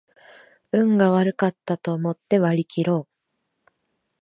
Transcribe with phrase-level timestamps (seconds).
[0.71, 3.07] 運が悪かったと思って割りきろう